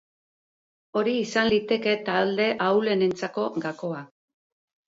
Hori 1.01 1.13
izan 1.25 1.49
liteke 1.53 1.95
talde 2.09 2.47
ahulenentzako 2.71 3.47
gakoa. 3.67 4.05